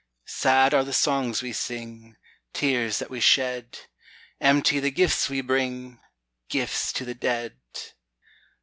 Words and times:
Sad 0.25 0.73
are 0.73 0.83
the 0.83 0.93
songs 0.93 1.43
we 1.43 1.53
sing, 1.53 2.17
Tears 2.53 2.97
that 2.97 3.11
we 3.11 3.19
shed, 3.19 3.77
Empty 4.39 4.79
the 4.79 4.89
gifts 4.89 5.29
we 5.29 5.41
bring 5.41 5.99
Gifts 6.49 6.91
to 6.93 7.05
the 7.05 7.13
dead! 7.13 7.59